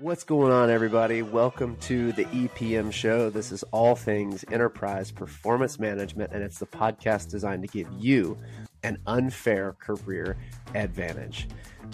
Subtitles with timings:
[0.00, 1.22] What's going on, everybody?
[1.22, 3.30] Welcome to the EPM show.
[3.30, 8.36] This is all things enterprise performance management, and it's the podcast designed to give you
[8.82, 10.36] an unfair career
[10.74, 11.46] advantage.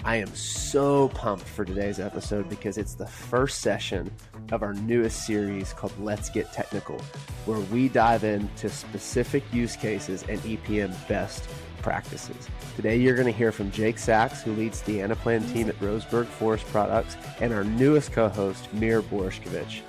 [0.03, 4.11] I am so pumped for today's episode because it's the first session
[4.51, 6.99] of our newest series called Let's Get Technical,
[7.45, 11.47] where we dive into specific use cases and EPM best
[11.81, 12.49] practices.
[12.77, 16.27] Today, you're going to hear from Jake Sachs, who leads the Anaplan team at Roseburg
[16.27, 19.81] Forest Products, and our newest co host, Mir Borishkevich.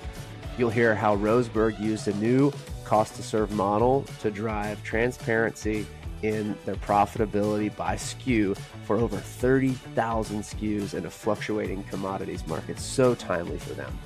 [0.58, 2.52] You'll hear how Roseburg used a new
[2.84, 5.86] cost to serve model to drive transparency
[6.22, 12.78] in their profitability by SKU for over 30,000 SKUs in a fluctuating commodities market.
[12.78, 13.98] So timely for them.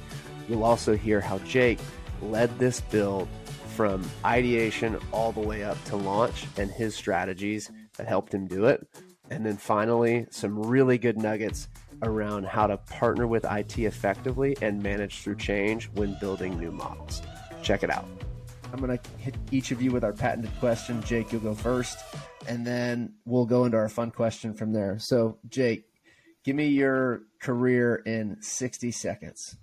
[0.48, 1.79] You'll also hear how Jake
[2.23, 3.29] led this build
[3.74, 8.66] from ideation all the way up to launch and his strategies that helped him do
[8.66, 8.86] it.
[9.30, 11.68] And then finally, some really good nuggets
[12.02, 17.23] around how to partner with IT effectively and manage through change when building new models.
[17.62, 18.06] Check it out.
[18.73, 21.02] I'm going to hit each of you with our patented question.
[21.02, 21.98] Jake, you'll go first,
[22.46, 24.99] and then we'll go into our fun question from there.
[24.99, 25.84] So, Jake,
[26.45, 29.56] give me your career in 60 seconds.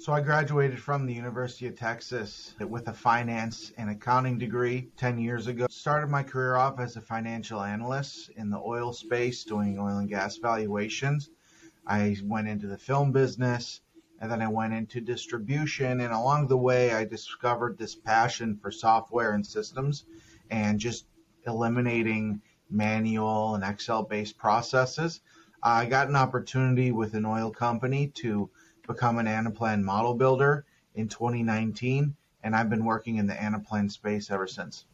[0.00, 5.18] So I graduated from the University of Texas with a finance and accounting degree 10
[5.18, 5.66] years ago.
[5.68, 10.08] Started my career off as a financial analyst in the oil space doing oil and
[10.08, 11.30] gas valuations.
[11.84, 13.80] I went into the film business
[14.20, 18.70] and then I went into distribution and along the way I discovered this passion for
[18.70, 20.04] software and systems
[20.48, 21.06] and just
[21.44, 25.22] eliminating manual and Excel based processes.
[25.60, 28.48] I got an opportunity with an oil company to
[28.88, 34.30] become an Anaplan model builder in 2019, and I've been working in the Anaplan space
[34.30, 34.86] ever since.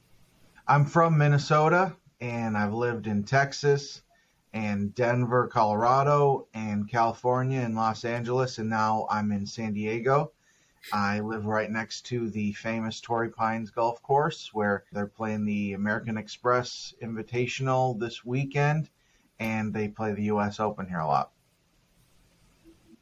[0.69, 4.03] I'm from Minnesota, and I've lived in Texas
[4.53, 10.33] and Denver, Colorado, and California and Los Angeles, and now I'm in San Diego.
[10.93, 15.73] I live right next to the famous Torrey Pines Golf Course where they're playing the
[15.73, 18.91] American Express Invitational this weekend,
[19.39, 20.61] and they play the U.S.
[20.61, 21.31] Open here a lot.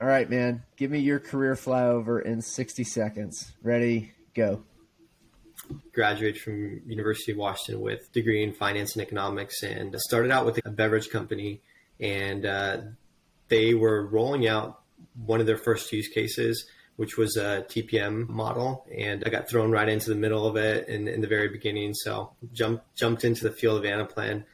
[0.03, 0.65] All right, man.
[0.77, 3.53] Give me your career flyover in 60 seconds.
[3.63, 4.65] Ready, go.
[5.93, 10.59] Graduated from University of Washington with degree in finance and economics, and started out with
[10.67, 11.61] a beverage company,
[12.01, 12.79] and uh,
[13.47, 14.81] they were rolling out
[15.25, 19.71] one of their first use cases, which was a TPM model, and I got thrown
[19.71, 21.95] right into the middle of it in, in the very beginning.
[21.95, 24.47] So jumped jumped into the field of Anaplan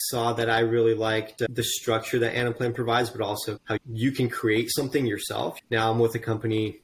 [0.00, 4.12] saw that I really liked uh, the structure that Anaplan provides, but also how you
[4.12, 5.58] can create something yourself.
[5.70, 6.80] Now I'm with a company,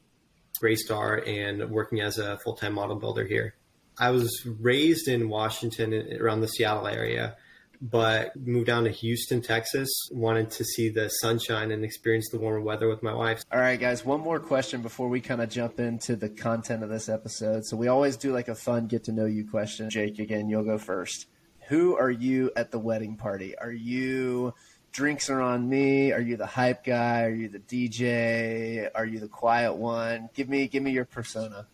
[0.60, 3.54] Greystar, and working as a full time model builder here.
[3.98, 7.36] I was raised in Washington, uh, around the Seattle area,
[7.80, 9.88] but moved down to Houston, Texas.
[10.10, 13.44] Wanted to see the sunshine and experience the warmer weather with my wife.
[13.52, 16.88] All right, guys, one more question before we kind of jump into the content of
[16.88, 17.64] this episode.
[17.66, 19.90] So we always do like a fun get to know you question.
[19.90, 21.26] Jake, again, you'll go first
[21.68, 23.56] who are you at the wedding party?
[23.58, 24.54] Are you
[24.92, 26.12] drinks are on me?
[26.12, 27.24] Are you the hype guy?
[27.24, 28.88] Are you the DJ?
[28.94, 30.30] Are you the quiet one?
[30.34, 31.66] Give me give me your persona.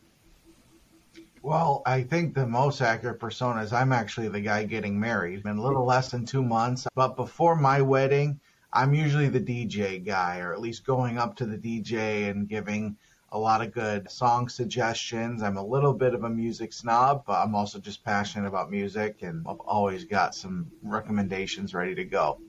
[1.43, 5.43] Well, I think the most accurate persona is I'm actually the guy getting married.
[5.43, 8.41] Been a little less than two months, but before my wedding,
[8.73, 12.97] I'm usually the DJ guy, or at least going up to the DJ and giving
[13.33, 15.43] a lot of good song suggestions.
[15.43, 19.23] I'm a little bit of a music snob, but I'm also just passionate about music
[19.23, 22.41] and I've always got some recommendations ready to go.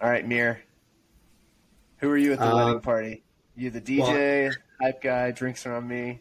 [0.00, 0.62] All right, Mir.
[1.98, 3.24] Who are you at the uh, wedding party?
[3.56, 6.20] You the DJ, well, hype guy, drinks are on me.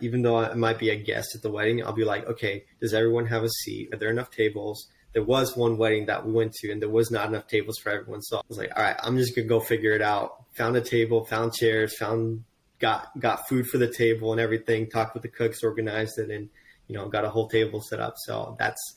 [0.00, 2.94] Even though I might be a guest at the wedding, I'll be like, okay, does
[2.94, 3.88] everyone have a seat?
[3.92, 4.86] Are there enough tables?
[5.14, 7.90] There was one wedding that we went to, and there was not enough tables for
[7.90, 8.22] everyone.
[8.22, 10.44] So I was like, all right, I'm just gonna go figure it out.
[10.54, 12.44] Found a table, found chairs, found
[12.78, 14.88] got got food for the table and everything.
[14.88, 16.48] Talked with the cooks, organized it, and
[16.86, 18.14] you know got a whole table set up.
[18.16, 18.96] So that's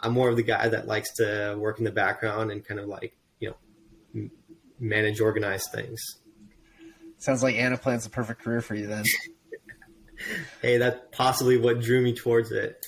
[0.00, 2.86] I'm more of the guy that likes to work in the background and kind of
[2.86, 3.56] like you know
[4.14, 4.30] m-
[4.78, 6.00] manage, organize things.
[7.18, 9.04] Sounds like Anaplan's the perfect career for you then.
[10.62, 12.86] hey, that's possibly what drew me towards it.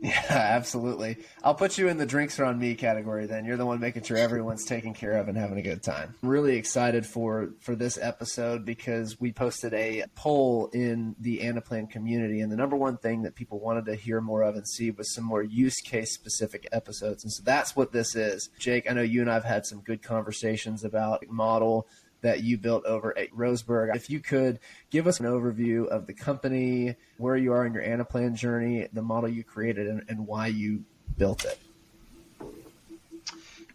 [0.00, 1.18] Yeah, absolutely.
[1.42, 3.44] I'll put you in the drinks are on me category then.
[3.44, 6.14] You're the one making sure everyone's taken care of and having a good time.
[6.22, 11.90] I'm really excited for for this episode because we posted a poll in the Anaplan
[11.90, 14.90] community and the number one thing that people wanted to hear more of and see
[14.90, 17.24] was some more use case specific episodes.
[17.24, 18.50] And so that's what this is.
[18.58, 21.86] Jake, I know you and I've had some good conversations about model
[22.22, 23.94] that you built over at Roseburg.
[23.94, 24.58] If you could
[24.90, 29.02] give us an overview of the company, where you are in your Anaplan journey, the
[29.02, 30.84] model you created, and, and why you
[31.18, 31.58] built it.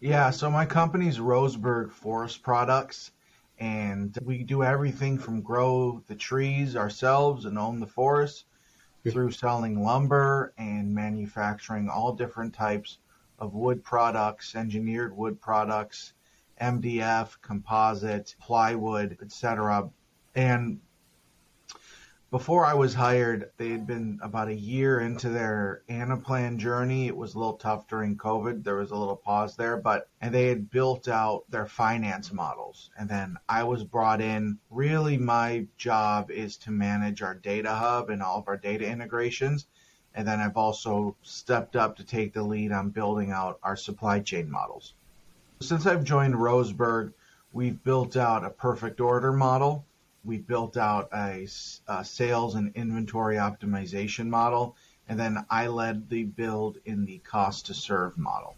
[0.00, 3.12] Yeah, so my company's Roseburg Forest Products,
[3.62, 8.46] And we do everything from grow the trees ourselves and own the forest
[9.08, 12.98] through selling lumber and manufacturing all different types
[13.38, 16.12] of wood products, engineered wood products,
[16.62, 19.90] MDF, composite, plywood, etc.
[20.34, 20.80] And
[22.32, 27.06] before I was hired, they had been about a year into their Anaplan journey.
[27.06, 28.64] It was a little tough during COVID.
[28.64, 32.90] There was a little pause there, but and they had built out their finance models.
[32.96, 34.58] And then I was brought in.
[34.70, 39.66] Really, my job is to manage our data hub and all of our data integrations.
[40.14, 44.20] And then I've also stepped up to take the lead on building out our supply
[44.20, 44.94] chain models.
[45.62, 47.12] Since I've joined Roseburg,
[47.52, 49.86] we've built out a perfect order model
[50.24, 51.48] We've built out a,
[51.88, 54.76] a, sales and inventory optimization model,
[55.08, 58.54] and then I led the build in the cost to serve model.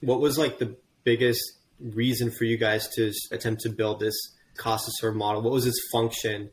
[0.00, 1.40] What was like the biggest
[1.78, 4.14] reason for you guys to attempt to build this
[4.56, 5.42] cost to serve model?
[5.42, 6.50] What was its function?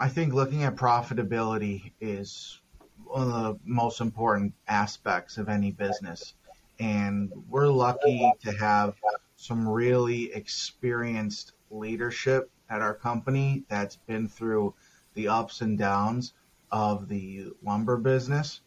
[0.00, 2.60] I think looking at profitability is
[3.04, 6.32] one of the most important aspects of any business.
[6.80, 8.94] And we're lucky to have
[9.36, 14.74] some really experienced leadership at our company that's been through
[15.14, 16.34] the ups and downs
[16.70, 18.60] of the lumber business.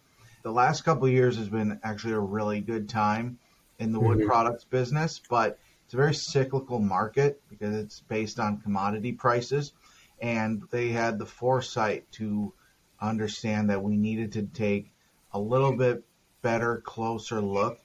[0.44, 3.38] The last couple of years has been actually a really good time
[3.80, 4.28] in the wood mm-hmm.
[4.28, 9.74] products business, but it's a very cyclical market because it's based on commodity prices.
[10.22, 12.54] And they had the foresight to
[13.00, 14.92] understand that we needed to take
[15.34, 16.04] a little bit
[16.42, 17.80] better, closer look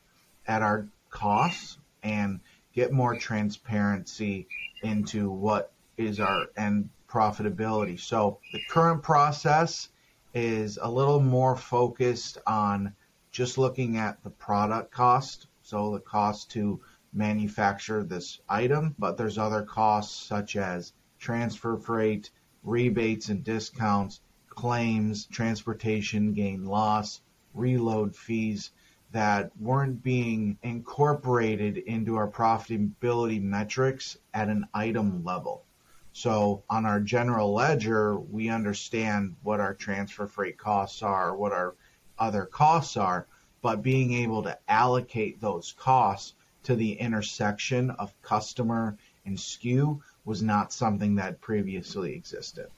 [0.46, 2.40] at our costs and
[2.72, 4.46] get more transparency
[4.82, 7.98] into what is our end profitability.
[7.98, 9.88] So the current process
[10.34, 12.94] is a little more focused on
[13.30, 16.80] just looking at the product cost, so the cost to
[17.12, 22.30] manufacture this item, but there's other costs such as transfer freight,
[22.62, 27.20] rebates and discounts, claims, transportation gain loss,
[27.54, 28.70] reload fees
[29.12, 35.64] that weren't being incorporated into our profitability metrics at an item level.
[36.12, 41.74] So on our general ledger, we understand what our transfer freight costs are, what our
[42.18, 43.26] other costs are,
[43.62, 50.42] but being able to allocate those costs to the intersection of customer and SKU was
[50.42, 52.68] not something that previously existed.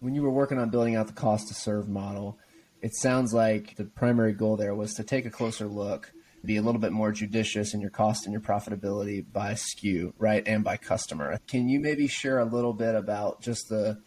[0.00, 2.38] When you were working on building out the cost to serve model,
[2.82, 6.12] it sounds like the primary goal there was to take a closer look
[6.44, 10.42] be a little bit more judicious in your cost and your profitability by SKU, right,
[10.46, 11.38] and by customer.
[11.46, 14.00] Can you maybe share a little bit about just the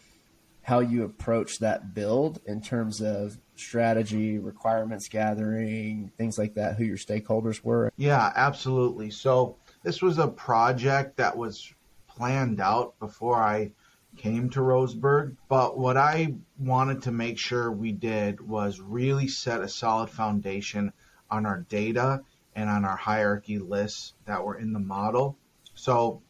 [0.64, 6.86] how you approach that build in terms of strategy, requirements gathering, things like that, who
[6.86, 7.92] your stakeholders were?
[7.98, 9.12] Yeah, absolutely.
[9.12, 11.74] So this was a project that was
[12.08, 13.72] planned out before I
[14.18, 15.36] came to Roseburg.
[15.50, 20.94] But what I wanted to make sure we did was really set a solid foundation
[21.30, 22.24] on our data
[22.56, 25.38] and on our hierarchy lists that were in the model.
[25.76, 26.22] So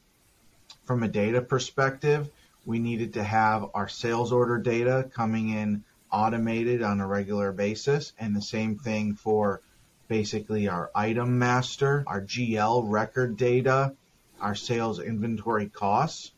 [0.85, 2.29] from a data perspective,
[2.65, 8.13] we needed to have our sales order data coming in automated on a regular basis
[8.19, 9.61] and the same thing for
[10.07, 13.93] basically our item master, our GL record data,
[14.39, 16.31] our sales inventory costs,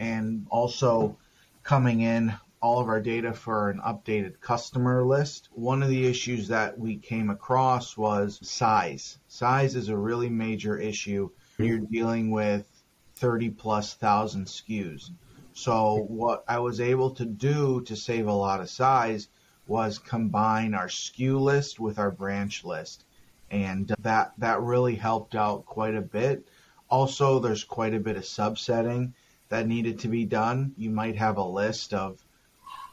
[0.00, 1.16] and also
[1.62, 5.48] coming in all of our data for an updated customer list.
[5.52, 9.18] One of the issues that we came across was size.
[9.28, 12.66] Size is a really major issue when you're dealing with
[13.16, 15.10] 30 plus thousand SKUs.
[15.52, 19.28] So what I was able to do to save a lot of size
[19.66, 23.04] was combine our SKU list with our branch list.
[23.50, 26.46] And that, that really helped out quite a bit.
[26.88, 29.12] Also, there's quite a bit of subsetting
[29.50, 30.72] that needed to be done.
[30.78, 32.24] You might have a list of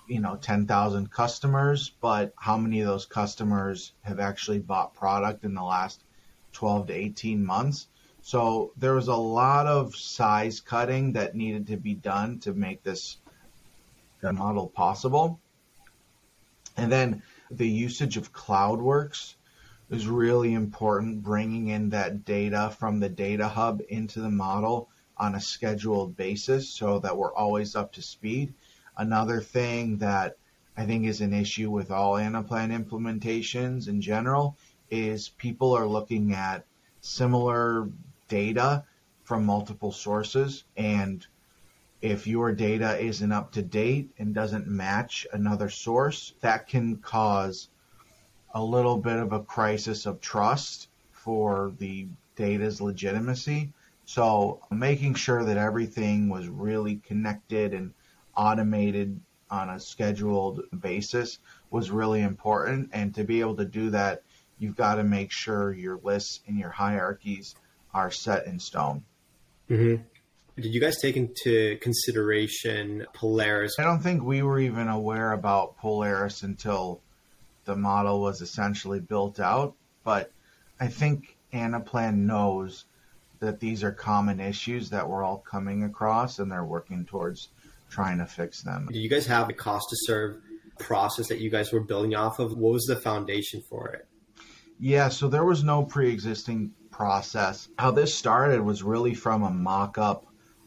[0.08, 5.54] you know 10,000 customers, but how many of those customers have actually bought product in
[5.54, 6.04] the last
[6.54, 7.88] 12 to 18 months?
[8.22, 12.84] So there was a lot of size cutting that needed to be done to make
[12.84, 13.18] this
[14.22, 15.40] model possible.
[16.76, 19.36] And then the usage of CloudWorks
[19.90, 25.36] is really important, bringing in that data from the data hub into the model on
[25.36, 28.53] a scheduled basis so that we're always up to speed.
[28.97, 30.38] Another thing that
[30.75, 34.57] I think is an issue with all Anaplan implementations in general
[34.89, 36.65] is people are looking at
[37.01, 37.89] similar
[38.27, 38.83] data
[39.24, 41.25] from multiple sources and
[42.01, 47.69] if your data isn't up to date and doesn't match another source, that can cause
[48.53, 53.74] a little bit of a crisis of trust for the data's legitimacy.
[54.08, 57.94] So making sure that everything was really connected and
[58.38, 59.20] automated
[59.52, 62.92] on a scheduled basis was really important.
[62.94, 64.24] And to be able to do that,
[64.60, 67.54] you've got to make sure your lists and your hierarchies
[67.94, 69.04] are set in stone.
[69.70, 70.02] Mm-hmm.
[70.56, 73.76] Did you guys take into consideration Polaris?
[73.78, 77.02] I don't think we were even aware about Polaris until
[77.66, 79.76] the model was essentially built out.
[80.06, 80.32] But
[80.80, 82.86] I think Anaplan knows
[83.39, 87.50] that these are common issues that we're all coming across and they're working towards
[87.89, 88.88] trying to fix them.
[88.91, 90.41] Do you guys have a cost to serve
[90.79, 92.58] process that you guys were building off of?
[92.58, 94.08] What was the foundation for it?
[94.79, 97.70] Yeah, so there was no pre existing process.
[97.79, 100.25] How this started was really from a mock up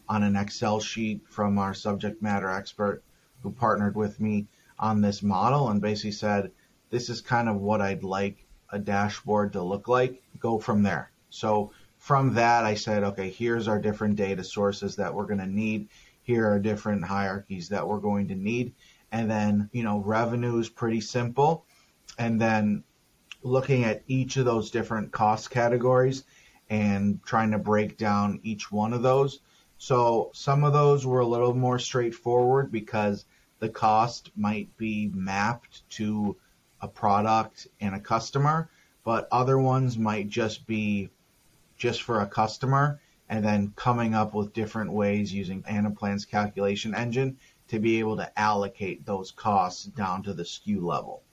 [0.09, 3.03] on an Excel sheet from our subject matter expert
[3.41, 4.47] who partnered with me
[4.77, 6.51] on this model and basically said,
[6.89, 10.21] This is kind of what I'd like a dashboard to look like.
[10.39, 11.11] Go from there.
[11.29, 15.45] So from that, I said, okay, here's our different data sources that we're going to
[15.45, 15.87] need.
[16.23, 18.73] Here are different hierarchies that we're going to need.
[19.11, 21.63] And then, you know, revenue is pretty simple.
[22.17, 22.83] And then
[23.43, 26.23] looking at each of those different cost categories
[26.71, 29.39] and trying to break down each one of those.
[29.77, 33.25] So some of those were a little more straightforward because
[33.59, 36.35] the cost might be mapped to
[36.81, 38.71] a product and a customer,
[39.03, 41.11] but other ones might just be
[41.81, 47.37] just for a customer and then coming up with different ways using Anaplan's calculation engine
[47.69, 51.23] to be able to allocate those costs down to the SKU level.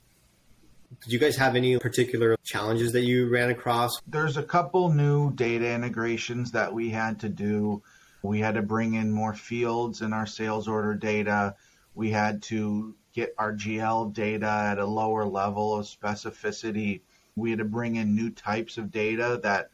[1.03, 4.01] Did you guys have any particular challenges that you ran across?
[4.07, 7.83] There's a couple new data integrations that we had to do.
[8.23, 11.53] We had to bring in more fields in our sales order data.
[11.93, 17.01] We had to get our GL data at a lower level of specificity.
[17.35, 19.69] We had to bring in new types of data that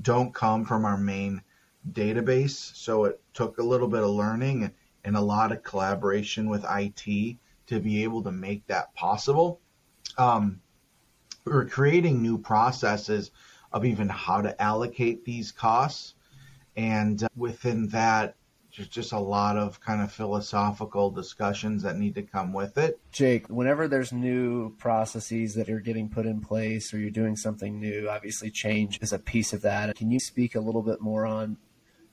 [0.00, 1.42] don't come from our main
[1.92, 2.74] database.
[2.76, 4.72] So it took a little bit of learning
[5.04, 7.36] and a lot of collaboration with IT
[7.66, 9.60] to be able to make that possible.
[10.18, 10.60] Um,
[11.44, 13.30] we were creating new processes
[13.72, 16.14] of even how to allocate these costs.
[16.76, 18.36] And uh, within that,
[18.76, 22.98] there's just a lot of kind of philosophical discussions that need to come with it.
[23.12, 27.78] Jake, whenever there's new processes that are getting put in place or you're doing something
[27.78, 29.94] new, obviously change is a piece of that.
[29.96, 31.56] Can you speak a little bit more on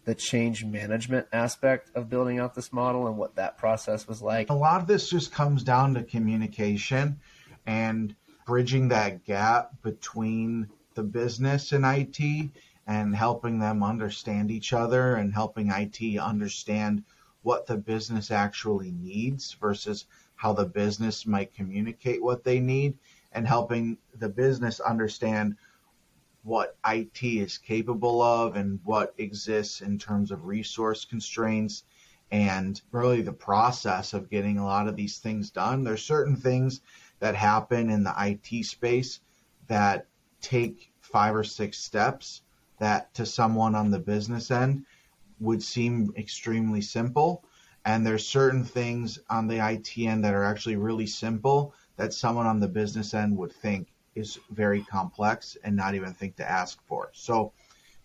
[0.06, 4.50] the change management aspect of building out this model and what that process was like?
[4.50, 7.20] A lot of this just comes down to communication
[7.66, 8.16] and
[8.46, 12.52] bridging that gap between the business and IT
[12.88, 17.04] and helping them understand each other and helping IT understand
[17.44, 22.98] what the business actually needs versus how the business might communicate what they need
[23.32, 25.56] and helping the business understand
[26.44, 31.84] what IT is capable of and what exists in terms of resource constraints
[32.32, 35.84] and really the process of getting a lot of these things done.
[35.84, 36.82] There's certain things
[37.20, 39.20] that happen in the IT space
[39.68, 40.08] that
[40.42, 42.42] take five or six steps
[42.82, 44.84] that to someone on the business end
[45.40, 47.44] would seem extremely simple.
[47.86, 52.48] And there's certain things on the IT end that are actually really simple that someone
[52.48, 56.80] on the business end would think is very complex and not even think to ask
[56.88, 57.12] for.
[57.14, 57.54] So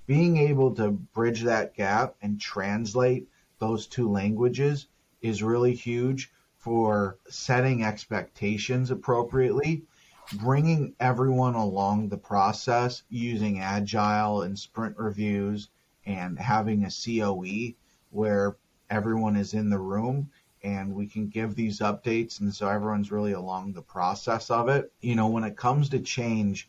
[0.07, 3.29] being able to bridge that gap and translate
[3.59, 4.89] those two languages
[5.23, 9.85] is really huge for setting expectations appropriately
[10.33, 15.69] bringing everyone along the process using agile and sprint reviews
[16.05, 17.75] and having a COE
[18.11, 18.57] where
[18.91, 20.31] everyone is in the room
[20.63, 24.93] and we can give these updates and so everyone's really along the process of it.
[25.01, 26.69] You know, when it comes to change,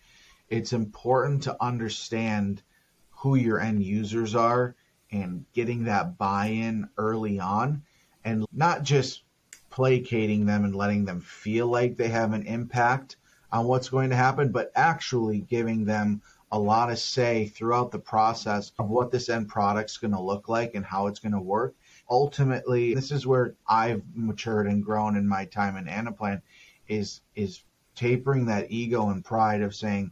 [0.49, 2.61] it's important to understand
[3.09, 4.75] who your end users are
[5.11, 7.81] and getting that buy-in early on
[8.23, 9.23] and not just
[9.69, 13.15] placating them and letting them feel like they have an impact
[13.51, 17.99] on what's going to happen, but actually giving them a lot of say throughout the
[17.99, 21.39] process of what this end product's going to look like and how it's going to
[21.39, 21.75] work.
[22.09, 26.41] Ultimately, this is where I've matured and grown in my time in Anaplan
[26.87, 27.63] is is
[27.95, 30.11] tapering that ego and pride of saying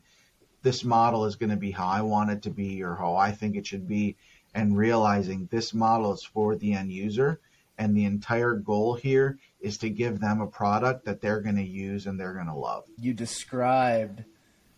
[0.61, 3.31] this model is going to be how I want it to be or how I
[3.31, 4.17] think it should be
[4.53, 7.39] and realizing this model is for the end user
[7.77, 11.63] and the entire goal here is to give them a product that they're going to
[11.63, 12.85] use and they're going to love.
[12.97, 14.23] You described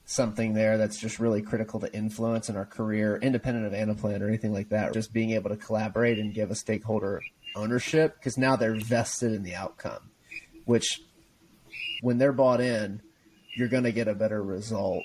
[0.05, 4.27] something there that's just really critical to influence in our career, independent of Anaplan or
[4.27, 4.93] anything like that.
[4.93, 7.21] Just being able to collaborate and give a stakeholder
[7.55, 10.11] ownership because now they're vested in the outcome,
[10.65, 11.01] which
[12.01, 13.01] when they're bought in,
[13.55, 15.03] you're going to get a better result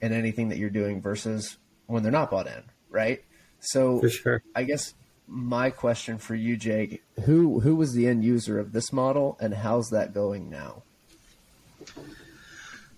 [0.00, 3.22] in anything that you're doing versus when they're not bought in, right?
[3.60, 4.42] So for sure.
[4.54, 4.94] I guess
[5.28, 9.54] my question for you, Jake, who who was the end user of this model and
[9.54, 10.82] how's that going now?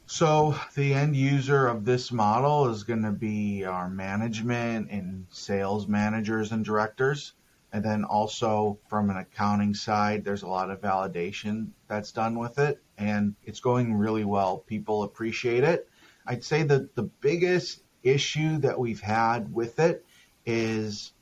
[0.06, 5.86] So the end user of this model is going to be our management and sales
[5.86, 7.32] managers and directors.
[7.72, 12.58] And then also from an accounting side, there's a lot of validation that's done with
[12.58, 14.58] it and it's going really well.
[14.58, 15.88] People appreciate it.
[16.26, 20.04] I'd say that the biggest issue that we've had with it
[20.44, 21.12] is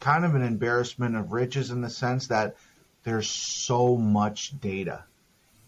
[0.00, 2.56] kind of an embarrassment of riches in the sense that
[3.04, 5.04] there's so much data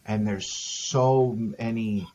[0.07, 2.07] and there's so many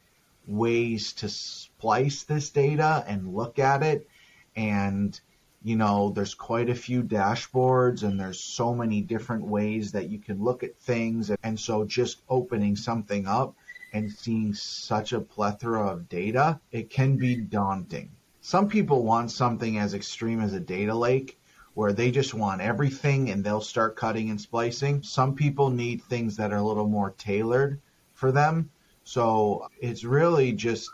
[0.48, 4.08] ways to splice this data and look at it.
[4.56, 5.20] And
[5.63, 10.20] you know there's quite a few dashboards and there's so many different ways that you
[10.20, 11.32] can look at things.
[11.44, 13.56] And so just opening something up
[13.94, 18.10] and seeing such a plethora of data it can be daunting.
[18.41, 21.38] Some people want something as extreme as a data lake
[21.74, 25.04] where they just want everything and they'll start cutting and splicing.
[25.04, 27.80] Some people need things that are a little more tailored
[28.13, 28.70] for them.
[29.04, 30.90] So it's really just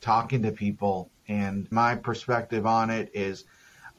[0.00, 1.10] talking to people.
[1.28, 3.44] And my perspective on it is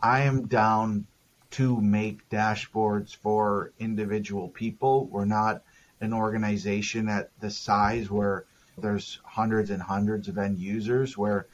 [0.02, 1.08] I am down
[1.52, 5.08] to make dashboards for individual people.
[5.08, 5.64] We're not
[6.02, 8.46] an organization at the size where
[8.78, 11.48] there's hundreds and hundreds of end users where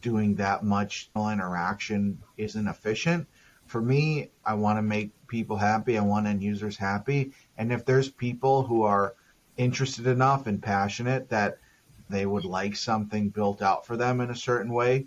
[0.00, 3.26] doing that much interaction isn't efficient.
[3.72, 5.96] For me, I want to make people happy.
[5.96, 7.32] I want end users happy.
[7.56, 9.14] And if there's people who are
[9.56, 11.56] interested enough and passionate that
[12.10, 15.06] they would like something built out for them in a certain way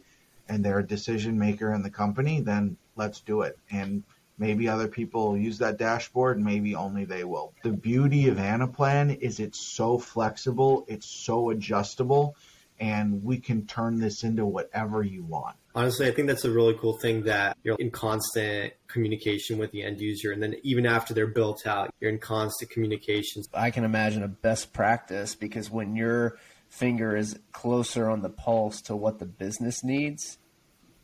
[0.50, 3.60] and they're a decision maker in the company, then let's do it.
[3.70, 4.02] And
[4.40, 7.54] maybe other people will use that dashboard, maybe only they will.
[7.62, 12.36] The beauty of Anaplan is it's so flexible, it's so adjustable
[12.80, 15.56] and we can turn this into whatever you want.
[15.74, 19.84] Honestly, I think that's a really cool thing that you're in constant communication with the
[19.84, 20.32] end user.
[20.32, 23.48] And then even after they're built out, you're in constant communications.
[23.54, 26.38] I can imagine a best practice because when your
[26.70, 30.38] finger is closer on the pulse to what the business needs,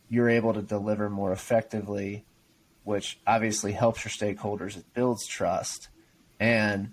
[0.08, 2.24] you're able to deliver more effectively,
[2.84, 4.76] which obviously helps your stakeholders.
[4.76, 5.88] It builds trust
[6.38, 6.92] and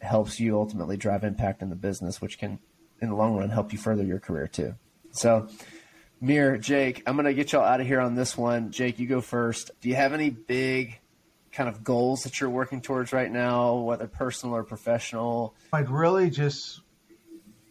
[0.00, 2.58] helps you ultimately drive impact in the business, which can
[3.00, 4.74] in the long run help you further your career too.
[5.10, 5.48] So,
[6.20, 8.70] Mir, Jake, I'm going to get y'all out of here on this one.
[8.70, 9.70] Jake, you go first.
[9.80, 11.00] Do you have any big
[11.52, 15.54] kind of goals that you're working towards right now, whether personal or professional?
[15.72, 16.80] I'd really just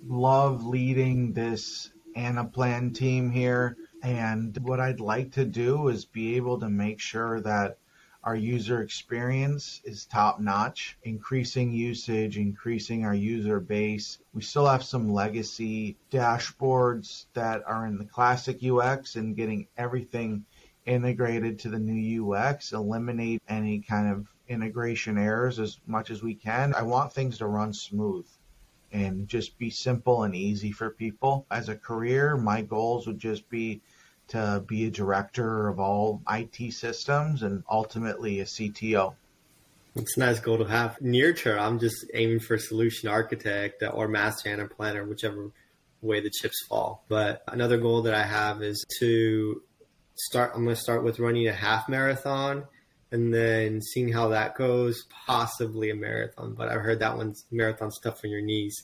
[0.08, 3.78] love leading this Anaplan team here.
[4.02, 7.78] And what I'd like to do is be able to make sure that
[8.24, 14.20] our user experience is top notch, increasing usage, increasing our user base.
[14.34, 20.46] We still have some legacy dashboards that are in the classic UX and getting everything
[20.86, 26.36] integrated to the new UX, eliminate any kind of integration errors as much as we
[26.36, 26.74] can.
[26.76, 28.28] I want things to run smooth
[28.94, 31.46] and just be simple and easy for people.
[31.52, 33.82] As a career, my goals would just be
[34.30, 39.16] to be a director of all IT systems and ultimately a CTO.
[39.96, 41.00] It's a nice goal to have.
[41.02, 45.52] Near term, I'm just aiming for solution architect or master Anaplanner, whichever
[46.02, 47.04] way the chips fall.
[47.08, 49.62] But another goal that I have is to
[50.16, 50.54] start.
[50.56, 52.66] I'm going to start with running a half marathon
[53.12, 56.56] and then seeing how that goes, possibly a marathon.
[56.56, 58.84] But I've heard that one's marathon's tough on your knees.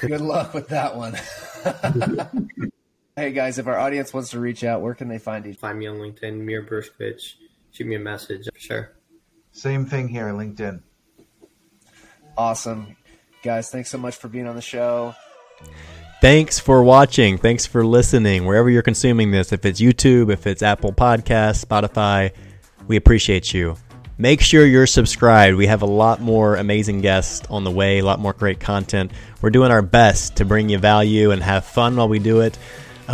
[0.00, 1.16] Good luck with that one.
[3.18, 5.52] Hey guys, if our audience wants to reach out, where can they find you?
[5.52, 7.34] Find me on LinkedIn, Mir Borishkevich.
[7.72, 8.96] Shoot me a message for sure.
[9.50, 10.82] Same thing here, LinkedIn.
[12.36, 12.96] Awesome.
[13.42, 15.16] Guys, thanks so much for being on the show.
[16.20, 17.38] Thanks for watching.
[17.38, 18.44] Thanks for listening.
[18.44, 22.30] Wherever you're consuming this, if it's YouTube, if it's Apple Podcasts, Spotify,
[22.86, 23.74] we appreciate you.
[24.16, 25.56] Make sure you're subscribed.
[25.56, 29.10] We have a lot more amazing guests on the way, a lot more great content.
[29.42, 32.56] We're doing our best to bring you value and have fun while we do it.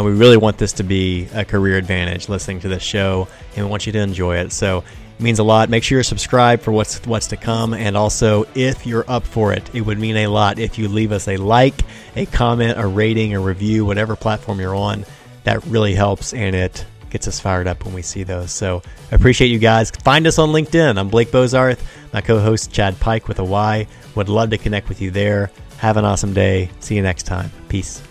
[0.02, 3.70] We really want this to be a career advantage listening to this show, and we
[3.70, 4.52] want you to enjoy it.
[4.52, 5.68] So it means a lot.
[5.68, 9.52] Make sure you're subscribed for what's what's to come, and also if you're up for
[9.52, 11.74] it, it would mean a lot if you leave us a like,
[12.16, 15.04] a comment, a rating, a review, whatever platform you're on.
[15.44, 18.50] That really helps, and it gets us fired up when we see those.
[18.50, 19.90] So I appreciate you guys.
[19.92, 20.98] Find us on LinkedIn.
[20.98, 21.80] I'm Blake Bozarth,
[22.12, 23.86] my co-host Chad Pyke with a Y.
[24.16, 25.52] Would love to connect with you there.
[25.76, 26.70] Have an awesome day.
[26.80, 27.52] See you next time.
[27.68, 28.02] Peace.